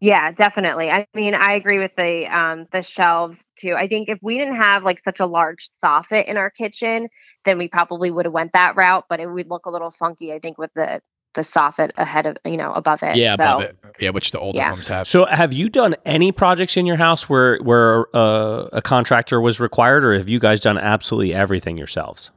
[0.00, 0.90] Yeah, definitely.
[0.90, 3.74] I mean, I agree with the um the shelves too.
[3.74, 7.08] I think if we didn't have like such a large soffit in our kitchen,
[7.44, 10.32] then we probably would have went that route, but it would look a little funky
[10.32, 11.02] I think with the
[11.34, 13.16] the soffit ahead of, you know, above it.
[13.16, 13.76] Yeah, above it.
[14.00, 14.70] Yeah, which the older yeah.
[14.70, 15.06] homes have.
[15.06, 19.60] So have you done any projects in your house where where uh, a contractor was
[19.60, 22.30] required, or have you guys done absolutely everything yourselves?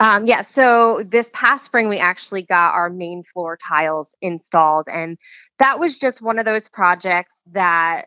[0.00, 5.16] Um, yeah, so this past spring, we actually got our main floor tiles installed, and
[5.58, 8.06] that was just one of those projects that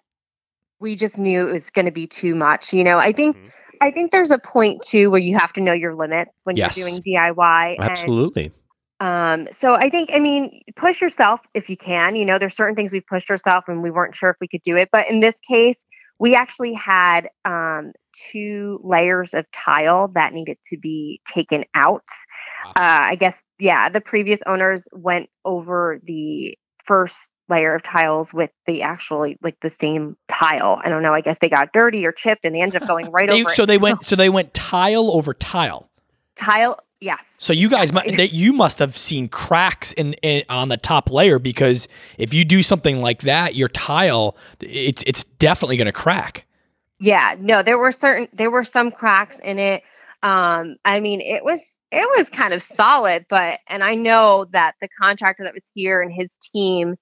[0.80, 2.74] we just knew it was going to be too much.
[2.74, 3.52] You know, I think Mhm.
[3.82, 6.78] I think there's a point too where you have to know your limits when Yes.
[6.78, 7.76] you're doing DIY.
[7.80, 8.52] and, Absolutely.
[9.00, 12.16] Um, so I think, I mean, push yourself if you can.
[12.16, 14.62] You know, there's certain things we've pushed ourselves and we weren't sure if we could
[14.64, 15.78] do it, but in this case,
[16.18, 17.92] we actually had um,
[18.32, 22.04] two layers of tile that needed to be taken out.
[22.66, 22.72] Wow.
[22.72, 27.18] Uh, I guess, yeah, the previous owners went over the first
[27.50, 30.80] layer of tiles with the actually like the same tile.
[30.84, 31.14] I don't know.
[31.14, 33.50] I guess they got dirty or chipped and they ended up going right They- over
[33.50, 33.66] so it.
[33.68, 35.90] they went so they went tile over tile.
[36.38, 36.80] tile.
[37.06, 37.22] Yes.
[37.38, 41.38] So you guys, that you must have seen cracks in, in on the top layer
[41.38, 41.88] because
[42.18, 46.48] if you do something like that, your tile, it's it's definitely going to crack.
[47.00, 49.84] Yeah, no, there were certain there were some cracks in it.
[50.24, 51.60] Um, I mean, it was
[51.92, 56.02] it was kind of solid, but and I know that the contractor that was here
[56.02, 56.96] and his team,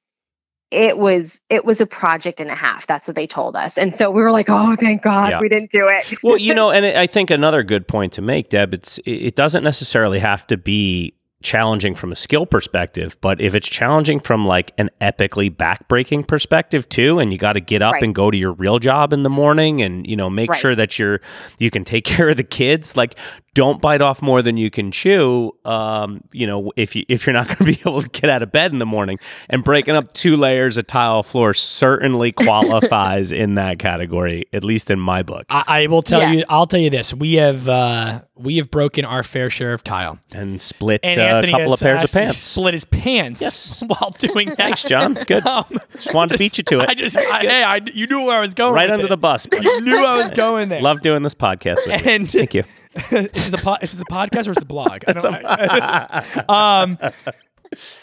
[0.73, 2.87] it was it was a project and a half.
[2.87, 5.39] That's what they told us, and so we were like, oh, thank God Yeah.
[5.39, 6.13] we didn't do it.
[6.23, 9.63] well, you know, and I think another good point to make, Deb, it's it doesn't
[9.63, 14.71] necessarily have to be challenging from a skill perspective, but if it's challenging from like
[14.77, 18.03] an epically backbreaking perspective too, and you got to get up Right.
[18.03, 20.59] and go to your real job in the morning, and you know make Right.
[20.59, 21.19] sure that you're
[21.59, 23.17] you can take care of the kids, like
[23.55, 25.55] don't bite off more than you can chew.
[25.63, 28.41] Um, you know, if you if you're not going to be able to get out
[28.41, 32.31] of bed in the morning, and breaking up two layers of tile floor certainly
[32.67, 35.45] qualifies in that category, at least in my book.
[35.49, 36.31] I, I will tell Yeah.
[36.31, 36.43] you.
[36.49, 37.13] I'll tell you this.
[37.13, 41.21] We have uh, we have broken our fair share of tile, And split and uh,
[41.21, 42.37] a Anthony couple has of pairs of actually pants.
[42.37, 43.83] split his pants Yes.
[43.87, 44.57] while doing that.
[44.57, 45.13] Thanks, John.
[45.13, 45.45] Good.
[45.45, 46.89] Um, Just wanted to beat you to it.
[46.89, 48.73] I just, I, hey, I, you knew where I was going.
[48.73, 49.09] right with under it.
[49.09, 49.45] the bus.
[49.45, 49.63] buddy.
[49.63, 50.81] You knew I was going there.
[50.81, 52.11] Love doing this podcast with you.
[52.11, 52.63] And- Thank you.
[53.11, 55.03] is this a po- is this a podcast or is it a blog?
[55.07, 56.43] I don't- I-
[56.83, 56.97] um,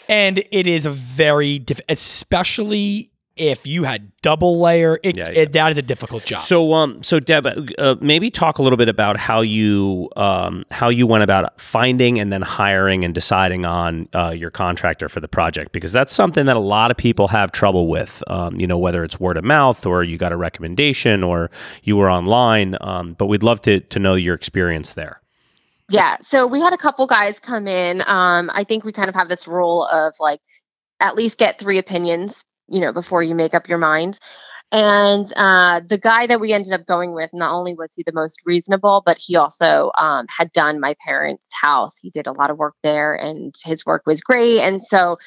[0.09, 3.10] and it is a very diff- especially
[3.41, 4.99] if you had double layer.
[5.01, 5.41] It, Yeah, yeah.
[5.41, 6.41] it that is a difficult job.
[6.41, 7.47] So, um, so Deb,
[7.79, 12.19] uh, maybe talk a little bit about how you, um, how you went about finding
[12.19, 16.45] and then hiring and deciding on uh, your contractor for the project, because that's something
[16.45, 18.23] that a lot of people have trouble with.
[18.27, 21.49] Um, you know, whether it's word of mouth or you got a recommendation or
[21.83, 22.77] you were online.
[22.79, 25.19] Um, but we'd love to to know your experience there.
[25.89, 26.17] Yeah.
[26.29, 28.01] So we had a couple guys come in.
[28.07, 30.39] Um, I think we kind of have this rule of like
[31.01, 32.33] at least get three opinions,
[32.71, 34.17] you know, before you make up your mind.
[34.73, 38.13] And uh, the guy that we ended up going with, not only was he the
[38.13, 41.93] most reasonable, but he also um, had done my parents' house.
[42.01, 44.59] He did a lot of work there, and his work was great.
[44.61, 45.17] And so,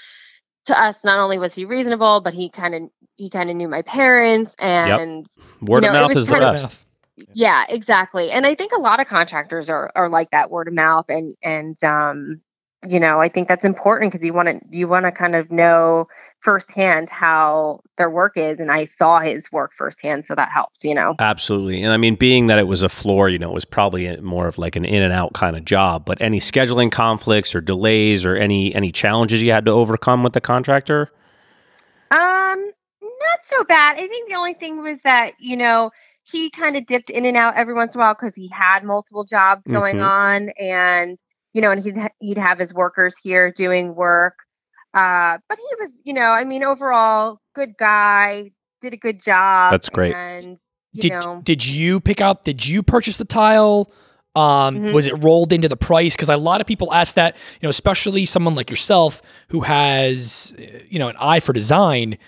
[0.67, 2.83] to us, not only was he reasonable, but he kind of
[3.17, 5.27] he kind of knew my parents, and
[5.61, 6.87] Word You of know, it mouth is the of- best.
[7.35, 8.31] yeah, exactly.
[8.31, 11.37] And I think a lot of contractors are are like that word of mouth and
[11.43, 12.41] and um
[12.87, 15.51] you know, I think that's important because you want to you want to kind of
[15.51, 16.07] know
[16.41, 20.95] firsthand how their work is and I saw his work firsthand so that helps, you
[20.95, 21.15] know.
[21.19, 21.83] Absolutely.
[21.83, 24.47] And I mean, being that it was a floor, you know, it was probably more
[24.47, 26.05] of like an in and out kind of job.
[26.05, 30.35] But any scheduling conflicts or delays or any any challenges you had to overcome with
[30.35, 31.11] the contractor?
[32.11, 32.71] Um
[33.03, 33.95] not so bad.
[33.99, 35.91] I think the only thing was that, you know,
[36.25, 38.85] he kind of dipped in and out every once in a while cuz he had
[38.85, 40.01] multiple jobs going Mhm.
[40.01, 41.19] on and
[41.55, 44.35] you know, and he'd ha- he'd have his workers here doing work.
[44.93, 48.51] Uh, but he was, you know, I mean, overall, good guy,
[48.83, 49.73] did a good job.
[49.73, 50.13] That's great.
[50.15, 50.59] And
[50.93, 52.45] you did know, did you pick out?
[52.45, 53.91] Did you purchase the tile?
[54.37, 54.93] Um, Mhm.
[54.95, 56.15] Was it rolled into the price?
[56.17, 57.37] Because a lot of people ask that.
[57.61, 60.55] You know, especially someone like yourself who has
[60.89, 62.19] you know an eye for design.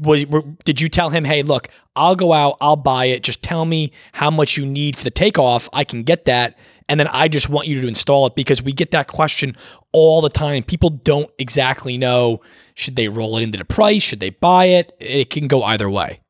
[0.00, 3.24] Was were, did you tell him, hey, look, I'll go out, I'll buy it.
[3.24, 5.68] Just tell me how much you need for the takeoff.
[5.72, 6.56] I can get that,
[6.92, 9.56] and then I just want you to install it because we get that question
[9.92, 10.62] all the time.
[10.62, 12.42] People don't exactly know
[12.74, 14.92] should they roll it into the price, should they buy it.
[15.00, 16.20] It can go either way.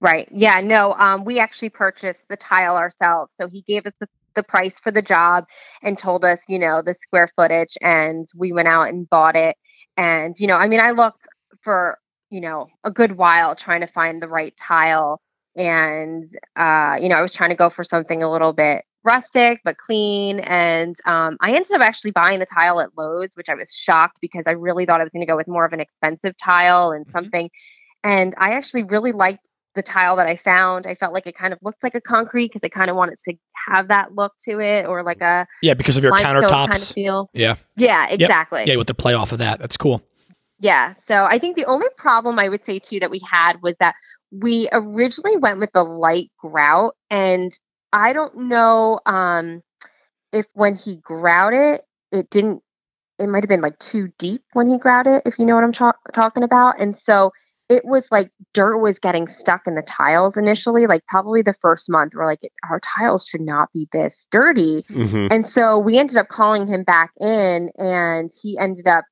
[0.00, 0.28] right?
[0.32, 0.94] Yeah, no.
[0.94, 4.90] Um, we actually purchased the tile ourselves, so he gave us the, the price for
[4.90, 5.44] the job
[5.84, 9.54] and told us, you know, the square footage, and we went out and bought it.
[9.96, 11.24] And you know, I mean, I looked
[11.62, 11.96] for
[12.28, 15.20] you know a good while trying to find the right tile,
[15.54, 16.24] and
[16.56, 19.76] uh, you know, I was trying to go for something a little bit rustic but
[19.78, 20.40] clean.
[20.40, 24.18] And um, I ended up actually buying the tile at Lowe's, which I was shocked
[24.20, 26.92] because I really thought I was going to go with more of an expensive tile
[26.92, 27.12] and Mhm.
[27.12, 27.50] something.
[28.04, 29.40] And I actually really liked
[29.74, 30.86] the tile that I found.
[30.86, 33.18] I felt like it kind of looked like a concrete because I kind of wanted
[33.28, 33.34] to
[33.68, 36.66] have that look to it or like a Yeah, because of your countertops.
[36.68, 37.30] kind of feel.
[37.32, 37.56] Yeah.
[37.76, 38.64] Yeah, exactly.
[38.66, 39.60] Yeah, with the play off of that.
[39.60, 40.02] That's cool.
[40.60, 40.94] Yeah.
[41.08, 43.94] So I think the only problem I would say too that we had was that
[44.30, 47.52] we originally went with the light grout and
[47.92, 49.62] I don't know um
[50.32, 52.62] if when he grout it, it didn't
[53.18, 55.64] it might have been like too deep when he grout it, if you know what
[55.64, 56.80] I'm ta- talking about.
[56.80, 57.30] And so
[57.68, 61.88] it was like dirt was getting stuck in the tiles initially, like probably the first
[61.88, 62.12] month.
[62.14, 64.84] We're like, our tiles should not be this dirty.
[64.88, 69.04] hmm And so we ended up calling him back in, and he ended up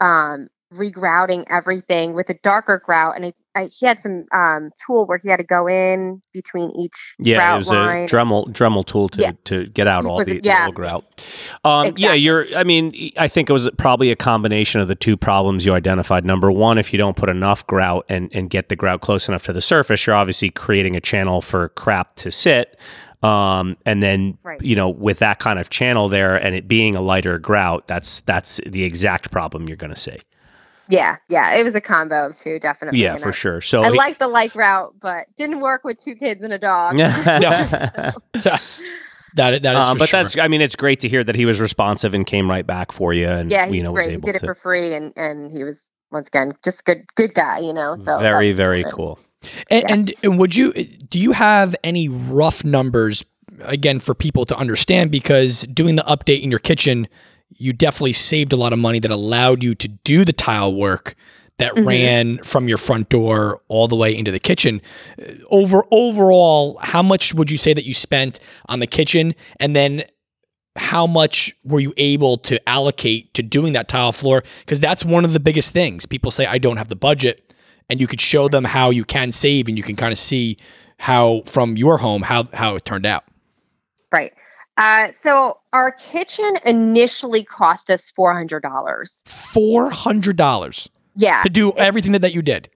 [0.00, 3.16] um, regrouting everything with a darker grout.
[3.16, 6.70] And I, I, he had some um, tool where he had to go in between
[6.76, 8.04] each Yeah, grout it was line.
[8.04, 9.32] a Dremel Dremel tool to, Yeah.
[9.44, 10.58] to get out all the, the yeah.
[10.66, 11.04] little grout.
[11.64, 12.46] Um, Yeah, you're.
[12.56, 16.24] I mean, I think it was probably a combination of the two problems you identified.
[16.24, 19.44] Number one, if you don't put enough grout and and get the grout close enough
[19.44, 22.78] to the surface, you're obviously creating a channel for crap to sit.
[23.22, 24.60] Um, and then Right.
[24.60, 28.20] you know, with that kind of channel there, and it being a lighter grout, that's
[28.22, 30.18] that's the exact problem you're going to see.
[30.88, 33.00] Yeah, yeah, it was a combo of two, definitely.
[33.00, 33.60] Yeah, for I, sure.
[33.60, 36.96] So I like the like route, but didn't work with two kids and a dog.
[39.34, 40.22] that that is Um, for but sure.
[40.22, 42.92] that's I mean it's great to hear that he was responsive and came right back
[42.92, 44.12] for you and yeah, you he's know was great.
[44.12, 45.80] He able did it for free, and and he was
[46.10, 47.58] once again just good, good guy.
[47.58, 49.26] You know, so very very important.
[49.42, 49.52] cool.
[49.70, 49.92] and, yeah.
[49.92, 53.24] and and would you do you have any rough numbers
[53.60, 57.08] again for people to understand because doing the update in your kitchen
[57.56, 61.14] you definitely saved a lot of money that allowed you to do the tile work
[61.58, 61.86] that Mhm.
[61.86, 64.82] ran from your front door all the way into the kitchen
[65.50, 70.02] over overall how much would you say that you spent on the kitchen and then
[70.76, 74.42] how much were you able to allocate to doing that tile floor?
[74.58, 76.04] Because that's one of the biggest things.
[76.04, 77.54] People say, I don't have the budget.
[77.88, 80.56] And you could show them how you can save and you can kind of see
[80.98, 83.22] how from your home how how it turned out.
[84.12, 84.32] Right.
[84.76, 89.12] Uh, so our kitchen initially cost us four hundred dollars.
[89.24, 90.90] Four hundred dollars.
[91.14, 91.42] Yeah.
[91.42, 92.68] To do everything that, that you did.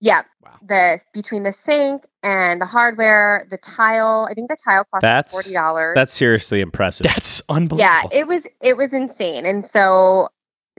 [0.00, 0.22] Yeah.
[0.42, 0.58] Wow.
[0.66, 4.26] The between the sink and the hardware, the tile.
[4.30, 5.94] I think the tile cost that's, forty dollars.
[5.94, 7.04] That's seriously impressive.
[7.04, 8.10] That's unbelievable.
[8.10, 9.44] Yeah, it was it was insane.
[9.44, 10.28] And so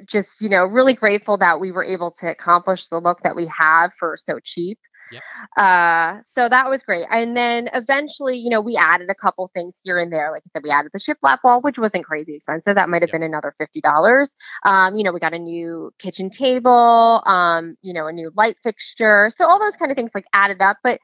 [0.05, 3.45] just, you know, really grateful that we were able to accomplish the look that we
[3.45, 4.79] have for so cheap.
[5.11, 5.21] Yep.
[5.57, 7.05] Uh, so that was great.
[7.11, 10.31] And then eventually, you know, we added a couple things here and there.
[10.31, 12.75] Like I said, we added the shiplap wall, which wasn't crazy expensive.
[12.75, 13.19] That might have yep.
[13.19, 14.29] been another fifty dollars.
[14.65, 18.57] Um, you know, we got a new kitchen table, um, you know, a new light
[18.63, 19.29] fixture.
[19.35, 20.77] So all those kind of things like added up.
[20.83, 20.99] But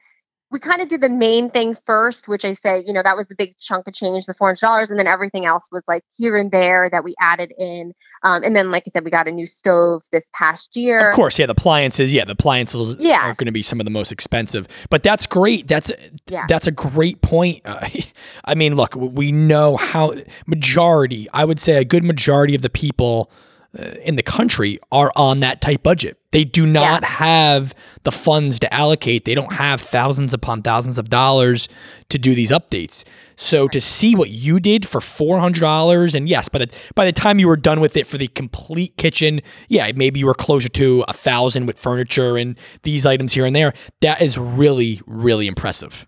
[0.50, 3.26] we kind of did the main thing first, which I say, you know, that was
[3.28, 6.02] the big chunk of change, the four hundred dollars, and then everything else was like
[6.16, 7.94] here and there that we added in.
[8.24, 11.08] Um, and then, like I said, we got a new stove this past year.
[11.08, 13.30] Of course, yeah, the appliances, yeah, the appliances yeah.
[13.30, 15.68] are going to be some of the most expensive, but that's great.
[15.68, 15.92] That's
[16.26, 16.46] yeah.
[16.48, 17.60] that's a great point.
[17.64, 17.88] Uh,
[18.44, 20.14] I mean, look, we know how
[20.46, 23.30] majority, I would say, a good majority of the people
[23.78, 26.19] uh, in the country are on that tight budget.
[26.32, 27.08] They do not yeah.
[27.08, 27.74] have
[28.04, 29.24] the funds to allocate.
[29.24, 31.68] They don't have thousands upon thousands of dollars
[32.08, 33.04] to do these updates.
[33.36, 37.04] So to see what you did for four hundred dollars, and yes, by the by
[37.04, 40.34] the time you were done with it for the complete kitchen, yeah, maybe you were
[40.34, 43.72] closer to a thousand with furniture and these items here and there.
[44.00, 46.06] That is really really impressive.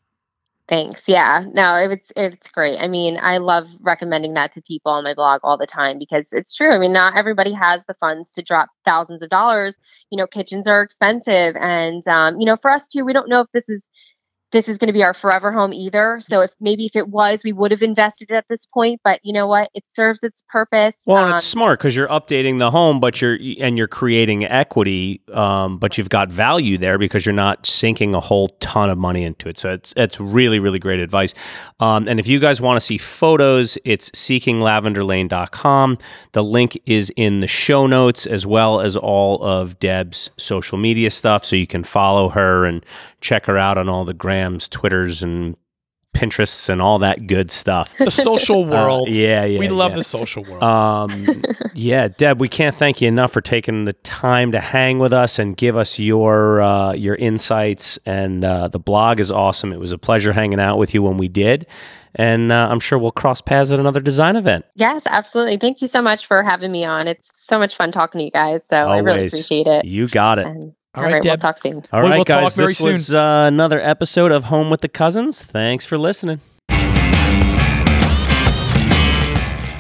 [0.73, 1.03] Thanks.
[1.07, 1.45] Yeah.
[1.53, 2.79] No, it's it's great.
[2.81, 6.29] I mean, I love recommending that to people on my blog all the time because
[6.33, 6.73] it's true.
[6.75, 9.75] I mean, not everybody has the funds to drop thousands of dollars.
[10.11, 13.43] You know, kitchens are expensive, and um, you know, for us too, we don't know
[13.43, 13.83] if this is
[14.53, 16.21] this is going to be our forever home either.
[16.29, 19.01] So if maybe if it was, we would have invested at this point.
[19.03, 19.71] But you know what?
[19.75, 20.95] It serves its purpose.
[21.07, 25.23] Well, um, it's smart because you're updating the home, but you're and you're creating equity,
[25.33, 29.25] um, but you've got value there because you're not sinking a whole ton of money
[29.25, 29.59] into it.
[29.59, 31.35] So it's it's really really great advice.
[31.81, 35.99] Um, and if you guys want to see photos, it's seekinglavenderlane.com.
[36.33, 41.11] The link is in the show notes as well as all of Deb's social media
[41.11, 42.85] stuff, so you can follow her and
[43.23, 45.57] check her out on all the grams, Twitters, and
[46.15, 47.97] Pinterests and all that good stuff.
[47.99, 49.09] The social uh, world.
[49.09, 49.59] Uh, yeah, yeah.
[49.59, 49.97] We love yeah.
[49.97, 50.63] the social world.
[50.63, 51.43] Um,
[51.75, 55.39] yeah, Deb, we can't thank you enough for taking the time to hang with us
[55.39, 57.99] and give us your uh, your insights.
[58.05, 59.73] And uh, the blog is awesome.
[59.73, 61.67] It was a pleasure hanging out with you when we did.
[62.15, 64.67] And uh, I'm sure we'll cross paths at another design event.
[64.75, 65.57] Yes, absolutely.
[65.57, 67.09] Thank you so much for having me on.
[67.09, 68.63] It's so much fun talking to you guys.
[68.69, 68.97] So Always.
[68.97, 69.87] I really appreciate it.
[69.87, 70.47] You got it.
[70.47, 71.43] And all, All right, right, Deb.
[71.43, 71.83] We'll talk soon.
[71.93, 72.55] All right, we'll guys.
[72.55, 72.93] this soon.
[72.93, 75.43] was uh, another episode of Home with the Cousins.
[75.43, 76.41] Thanks for listening.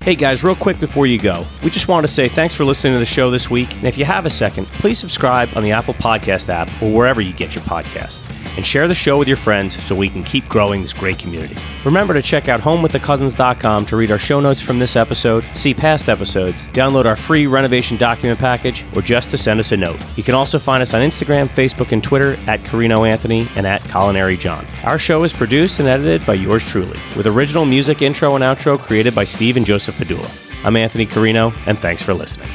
[0.02, 2.94] Hey guys, real quick before you go, we just wanted to say thanks for listening
[2.94, 3.72] to the show this week.
[3.76, 7.20] And if you have a second, please subscribe on the Apple Podcast app or wherever
[7.20, 10.48] you get your podcasts and share the show with your friends so we can keep
[10.48, 11.56] growing this great community.
[11.84, 16.08] Remember to check out homewiththecousins.com to read our show notes from this episode, see past
[16.08, 20.00] episodes, download our free renovation document package, or just to send us a note.
[20.16, 23.80] You can also find us on Instagram, Facebook, and Twitter at Carino Anthony and at
[23.82, 24.66] Colaneri John.
[24.84, 28.78] Our show is produced and edited by yours truly, with original music intro and outro
[28.78, 30.64] created by Steve and Joseph Padula.
[30.64, 32.48] I'm Anthony Carino, and thanks for listening.